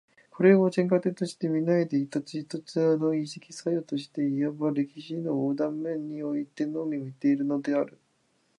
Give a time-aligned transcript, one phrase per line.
[0.31, 7.99] これを全過程として見ないで、一々の意識作用として、いわば歴史の横断面においてのみ見ているのである。